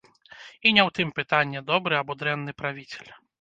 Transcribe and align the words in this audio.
І 0.65 0.71
не 0.77 0.81
ў 0.87 0.93
тым 0.99 1.11
пытанне, 1.19 1.61
добры 1.69 1.99
або 2.01 2.17
дрэнны 2.23 2.57
правіцель. 2.65 3.13